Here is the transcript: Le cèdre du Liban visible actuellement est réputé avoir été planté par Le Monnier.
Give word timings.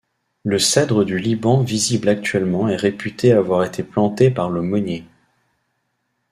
Le 0.43 0.57
cèdre 0.57 1.03
du 1.05 1.19
Liban 1.19 1.61
visible 1.61 2.09
actuellement 2.09 2.67
est 2.67 2.75
réputé 2.75 3.33
avoir 3.33 3.63
été 3.63 3.83
planté 3.83 4.31
par 4.31 4.49
Le 4.49 4.63
Monnier. 4.63 5.05